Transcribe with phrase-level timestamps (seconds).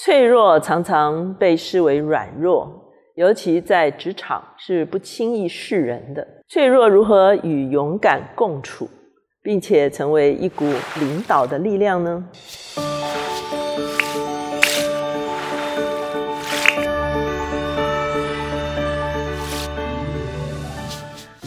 [0.00, 2.70] 脆弱常常被视为软弱，
[3.16, 6.24] 尤其在职场是不轻易示人的。
[6.46, 8.88] 脆弱如何与勇敢共处，
[9.42, 10.64] 并且成为一股
[11.00, 12.24] 领导的力量呢？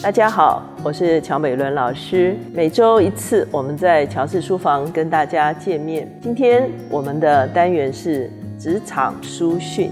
[0.03, 2.35] 大家好，我是乔美伦老师。
[2.53, 6.05] 每周一次，我们在乔氏书房跟大家见面。
[6.21, 8.29] 今天我们的单元是。
[8.61, 9.91] 职场书讯，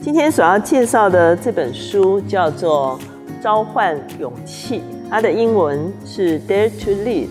[0.00, 2.98] 今天所要介绍的这本书叫做
[3.40, 7.28] 《召唤勇气》，它的英文是 Dare to Lead，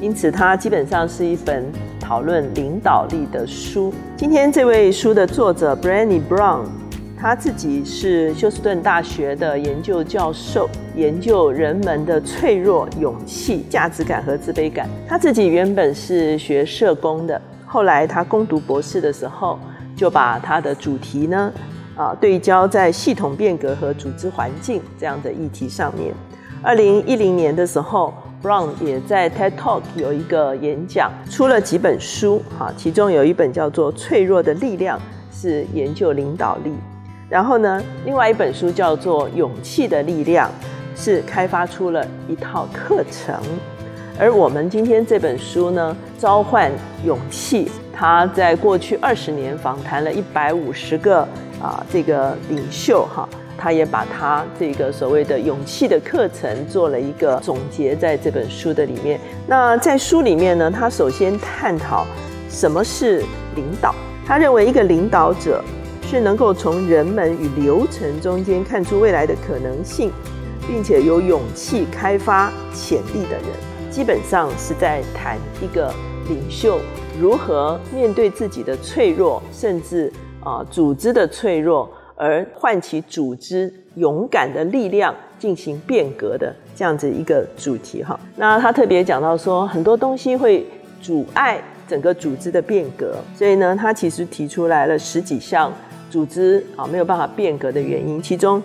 [0.00, 1.64] 因此它基本上是一本
[2.00, 3.94] 讨论领导力的书。
[4.16, 6.64] 今天这位书的作者 Brandy Brown，
[7.16, 14.88] 他自己是休斯顿大学的研究教授，研究人们的脆弱、勇气、价值感和自卑感。
[15.06, 19.56] 他自己原本是学社工的，后来他攻读博士的时候。
[20.04, 21.50] 就把他的主题呢，
[21.96, 26.12] 啊，对焦在系统变革和组织环境这样的议题上面。
[26.62, 34.98] 二零一零年的时候，Brown 也在 TED Talk 有一个演讲，出了几本书，哈，其中有一本叫做《脆弱的力量》，
[35.34, 36.74] 是研究领导力。
[37.30, 40.50] 然后呢，另外一本书叫做《勇气的力量》，
[41.02, 43.34] 是开发出了一套课程。
[44.16, 46.70] 而我们今天这本书呢，《召唤
[47.04, 47.66] 勇气》。
[47.92, 51.20] 他在过去二十年访谈了一百五十个
[51.60, 59.18] 啊这个领袖哈，他也把他这个所谓的勇气的课程做了一个总结，在这本书的里面。
[59.48, 62.06] 那在书里面呢，他首先探讨
[62.48, 63.18] 什么是
[63.56, 63.92] 领导。
[64.24, 65.62] 他认为一个领导者
[66.02, 70.12] 是能够从人们与流程中间看出未来的可能性，
[70.68, 73.73] 并且有勇气开发潜力的人。
[73.94, 75.94] 基本上是在谈一个
[76.28, 76.80] 领袖。
[77.20, 88.18] 如何面对自己的脆弱，甚至啊组织的脆弱，而唤起组织勇敢的力量进行变革的这样子一个主题哈？
[88.34, 90.66] 那他特别讲到说，很多东西会
[91.00, 95.72] 阻碍整个组织的变革，所以呢，他其实提出来了十几项
[96.10, 98.60] 组织啊没有办法变革的原因，其中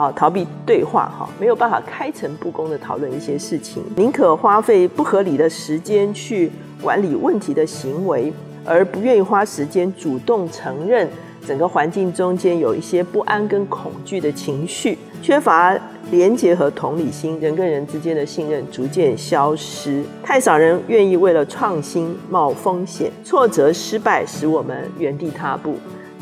[0.00, 6.50] 啊逃避对话哈，没有办法开诚布公的讨论一些事情，宁可花费不合理的时间去。
[6.82, 8.32] 管理问题的行为，
[8.64, 11.06] 而不愿意花时间主动承认
[11.46, 15.78] 整个环境中间有一些不安跟恐惧的情绪，缺乏
[16.10, 20.02] 连结和同理心，人跟人之间的信任逐渐消失。
[20.22, 25.76] 太少人愿意为了创新冒风险，挫折失败使我们原地踏步，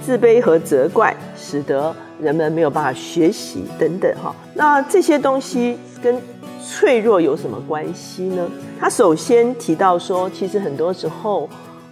[0.09, 4.35] 自卑和责怪使得人们没有办法学习等等哈。
[4.55, 6.19] 那这些东西跟。
[6.61, 8.47] 脆弱有什么关系呢？
[8.79, 11.49] 他首先提到说，其实很多时候，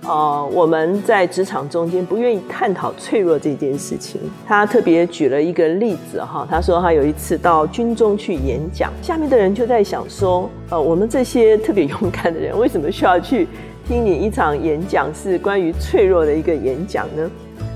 [0.06, 4.21] 呃，我们在职场中间不愿意探讨脆弱这件事情。
[4.47, 13.48] 他特别举了一个例子哈，他说他有一次到军中去演讲，下面的人就在想说，呃，我们这些特别勇敢的人，为什么需要去
[13.88, 17.31] 听你一场演讲是关于脆弱的一个演讲呢？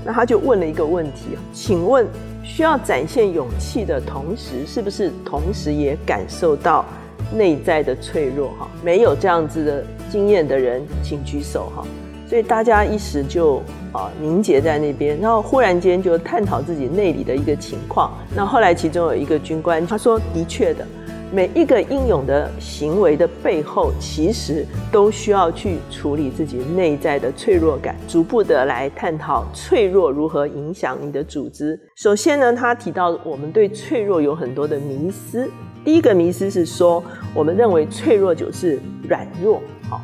[0.05, 2.05] 那他就问了一个问题请问？
[2.43, 6.83] 需要展现勇气的同时，是不是同时也感受到
[7.31, 8.49] 内在的脆弱？
[8.59, 11.85] 哈，没有这样子的经验的人，请举手哈。
[12.27, 13.61] 所以大家一时就
[13.91, 18.11] 啊凝结在那边，然后忽然间就探讨自己内里的一个情况。
[18.35, 20.85] 那后来其中有一个军官他说：“的确的。”
[21.33, 31.79] 每一个英勇的行为的背后，其实都需要去处理自己内在的脆弱感，逐步的来探讨脆弱如何影响你的组织。
[31.95, 35.49] 首先呢，他提到我们对脆弱有很多的迷思。
[35.85, 37.01] 第一个迷思是说，
[37.33, 38.77] 我们认为脆弱就是
[39.07, 39.61] 软弱。
[39.89, 40.01] 好，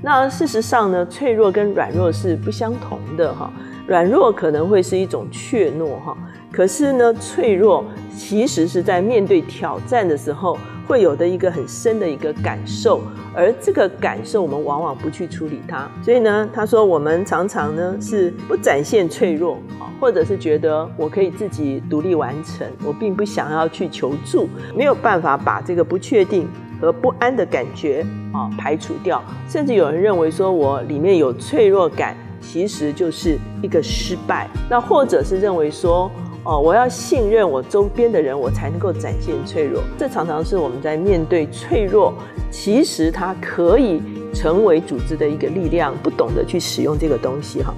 [0.00, 3.30] 那事实上呢，脆弱跟软弱是不相同的。
[3.34, 3.52] 哈，
[3.86, 5.90] 软弱可能会是一种怯懦。
[6.02, 6.16] 哈。
[6.50, 7.84] 可是呢，脆弱
[8.16, 10.58] 其实是在面对挑战的时候
[10.90, 13.00] 会有的一个很深的一个感受，
[13.32, 15.88] 而这个感受我们往往不去处理它。
[16.02, 26.48] 所以呢，他说我们常常呢是不展现脆弱啊，或者是觉得我可以自己独立完成，我并不想要去求助，没有办法把这个不确定
[26.80, 29.22] 和不安的感觉啊排除掉。
[29.48, 34.48] 甚至有人认为说我里面有脆弱感，其实就是一个失败。
[34.68, 36.10] 那或者是认为说。
[36.42, 39.82] 哦，我要信任我周边的人，我才能够展现脆弱。
[39.98, 42.14] 这常常是我们在面对脆弱，
[42.50, 44.02] 其实它可以
[44.32, 47.74] 成为组织的一个力量，不懂得去使用这个东西哈。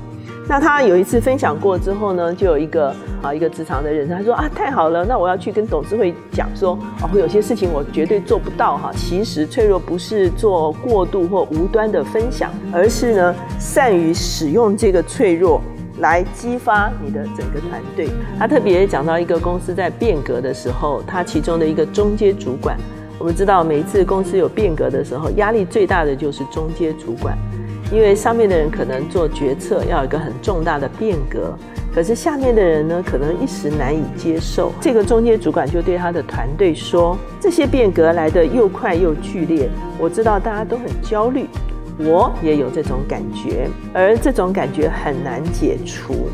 [0.49, 8.93] 那他有一次分享过之后呢，就有一个啊一个职场的人，他说啊太好了，那我要去跟董事会讲说，哦有些事情我绝对做不到哈。
[8.95, 15.61] 其实脆弱不是做过度或无端的分享，而是呢善于使用这个脆弱。
[16.03, 18.11] 来激发你的整个团队。
[18.39, 22.77] 他特别讲到一个公司在变革的时候，他其中的一个中阶主管。
[23.19, 27.39] 我们知道，每一次公司有变革的时候，压力最大的就是中阶主管，
[27.93, 31.57] 因为上面的人可能做决策要有一个很重大的变革，
[31.95, 34.73] 可是下面的人呢，可能一时难以接受。
[34.81, 39.71] 这个中阶主管就对他的团队说：“这些变革来得又快又剧烈，
[40.01, 41.47] 我知道大家都很焦虑，
[42.05, 46.29] 我也有这种感觉，而这种感觉很难解除。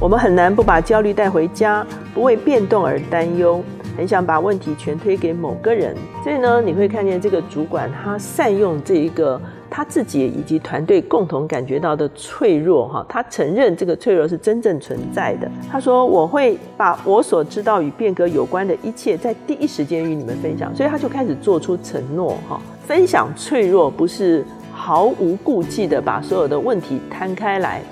[0.00, 3.62] 我们很难不把焦虑带回家，不为变动而担忧。”
[3.96, 9.38] 很想把问题全推给某个人，所以呢，你会看见这个主管他善用这一个
[9.68, 15.50] 他自己以及团队共同感觉到的脆弱哈，他承认这个脆弱是真正存在的。
[15.70, 24.46] 他说：“我会把我所知道与变革有关的一切在第一时间与你们分享。”所以他就开始做出承诺哈，分享脆弱不是
[24.80, 27.82] 毫无顾忌的把所有的问题摊开来。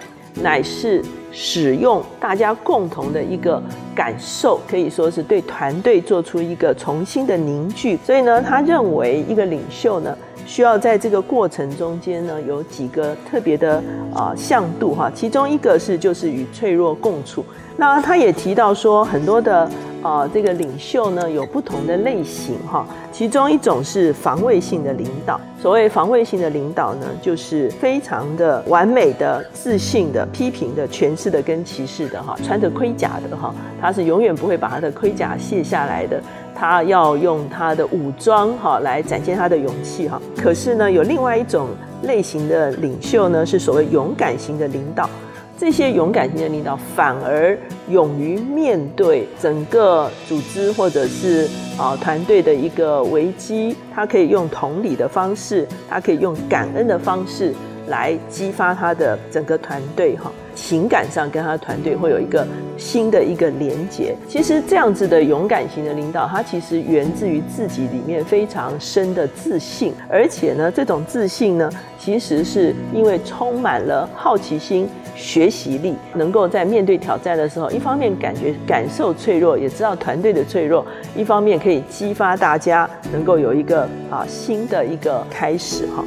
[0.41, 1.03] 乃是
[1.33, 3.61] 使用大家共同的一个
[3.93, 7.99] 感受，可以说是对团队做出一个重新的凝聚。
[8.07, 13.83] 所以呢，他认为一个领袖呢，需要在这个过程中间呢，有几个特别的
[14.15, 15.11] 啊向度哈。
[15.13, 17.45] 其中一个是就是与脆弱共处。
[17.79, 19.67] 那他也提到说，很多的。
[20.01, 25.41] 啊，这个领袖呢有不同的类型哈，其中一种是防卫性的领导。
[25.61, 36.23] 所谓防卫性的领导呢，就是非常的完美的、自信的、批评的、诠释的跟歧视的哈，穿着盔甲的哈，他是永远不会把他的盔甲卸下来的，
[36.55, 40.23] 他要用他的武装哈来展现他的勇气哈。
[40.41, 41.71] 可是呢，有另外一种
[42.05, 45.11] 类型的领袖呢，是所谓勇敢型的领导。
[45.59, 47.59] 这些勇敢型的领导反而
[47.89, 57.53] 勇于面对整个组织或者是啊团队的一个危机，他可以用同理的方式，他可以用感恩的方式
[57.89, 62.47] 来激发他的整个团队哈，情感上跟他的团队会有一个
[62.77, 64.15] 新的一个连接。
[64.29, 71.69] 其实这样子的勇敢型的领导，他其实源自于自己里面非常深的自信，而且呢，这种自信呢，
[71.99, 74.89] 其实是因为充满了好奇心。
[75.19, 80.85] 学习力能够在面对挑战的时候，一方面感觉感受脆弱，也知道团队的脆弱；
[81.17, 86.05] 一方面可以激发大家能够有一个啊新的一个开始哈。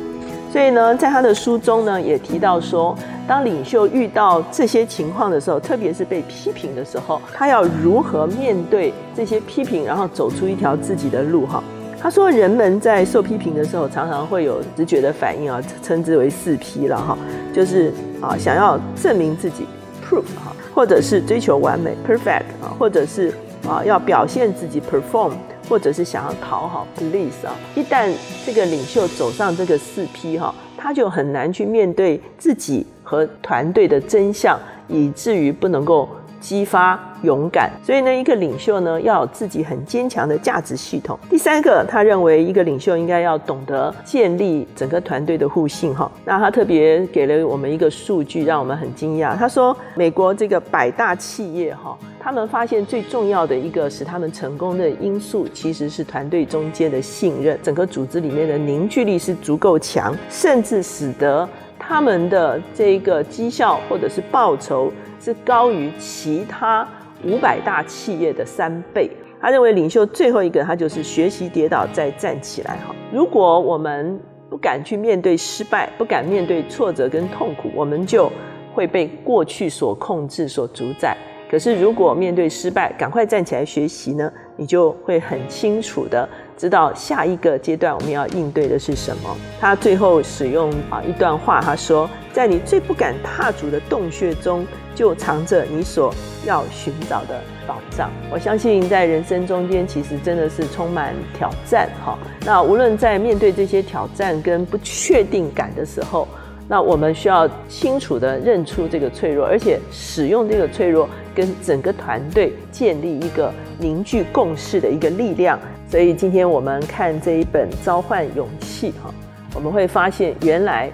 [0.49, 2.95] 所以呢，在他的书中呢，也提到说，
[3.27, 11.61] 当领袖遇到这些情况的时候，特别是被批评的时候，他要如何面对这些批评，然后走出一条自己的路哈。
[12.01, 17.15] 他说，人们在受批评的时候，常常会有直觉的反应啊，称之为四批了哈，
[17.53, 19.65] 就是啊，想要证明自己
[20.03, 23.31] ，proof 哈，或者是追求完美，perfect 啊，或者是
[23.67, 25.33] 啊要表现自己，perform，
[25.69, 27.53] 或者是想要讨好，please 啊。
[27.75, 28.11] 一旦
[28.43, 36.09] 这个领袖走上这个四批哈，他就很难去面对自己和团队的真相，以至于不能够。
[36.41, 41.17] 激发勇敢，所以呢，一个领袖呢要有自己很坚强的价值系统。
[41.29, 46.11] 第三个，他认为一个领袖应该要懂得建立整个团队的互信哈。
[46.25, 49.35] 那他特别给了我们一个数据，让我们很惊讶。
[49.35, 61.47] 他说，美国这个百大企业哈，他们发现最重要的一个使他们成功的因素，其实是团队中间的信任，整个组织里面的凝聚力是足够强，甚至使得
[61.77, 64.91] 他们的这个绩效或者是报酬。
[65.23, 66.83] 是高于其他
[67.25, 69.09] 五百大企业的三倍。
[69.39, 72.77] 他认为领袖最后一个，他就是学习跌倒再站起来。
[72.87, 78.31] 哈，如果我们不敢去面对失败，不敢面对挫折跟痛苦，我们就
[78.73, 81.17] 会被过去所控制、所主宰。
[81.49, 89.35] 可是如果面对失败，赶快站起来学习呢，你就会很清楚的知道下一个阶段我们要应对的是什么。
[89.59, 96.13] 他最后使用啊一段话，他说：“在你最不敢踏足的洞穴中。”就藏着你所
[96.45, 98.11] 要寻找的宝藏。
[98.29, 102.19] 我相信在人生中间，其实真的是充满挑战哈。
[102.45, 106.27] 那无论在面对这些挑战跟不确定感的时候，
[106.67, 115.57] 那我们需要清楚的认出这个脆弱，而且使用这个脆弱跟整个团队建立一个凝聚共识的一个力量。
[115.89, 119.11] 所以今天我们看这一本《召唤勇气》哈，
[119.55, 120.91] 我们会发现原来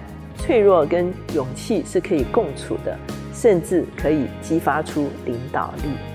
[0.48, 2.98] 脆弱跟勇气是可以共处的。
[3.38, 6.07] 甚至可以激发出领导力。